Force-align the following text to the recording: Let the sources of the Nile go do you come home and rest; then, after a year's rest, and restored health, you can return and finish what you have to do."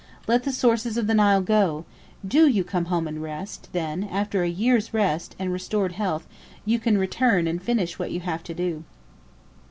Let 0.25 0.45
the 0.45 0.51
sources 0.51 0.97
of 0.97 1.05
the 1.05 1.13
Nile 1.13 1.43
go 1.43 1.85
do 2.27 2.47
you 2.47 2.63
come 2.63 2.85
home 2.85 3.07
and 3.07 3.21
rest; 3.21 3.69
then, 3.71 4.03
after 4.05 4.41
a 4.41 4.49
year's 4.49 4.95
rest, 4.95 5.35
and 5.37 5.53
restored 5.53 5.91
health, 5.91 6.25
you 6.65 6.79
can 6.79 6.97
return 6.97 7.45
and 7.47 7.61
finish 7.61 7.99
what 7.99 8.09
you 8.09 8.21
have 8.21 8.41
to 8.45 8.55
do." 8.55 8.83